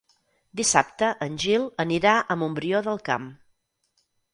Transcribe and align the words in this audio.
Dissabte 0.61 1.11
en 1.27 1.37
Gil 1.45 1.69
anirà 1.85 2.17
a 2.37 2.41
Montbrió 2.45 2.85
del 2.91 3.03
Camp. 3.13 3.33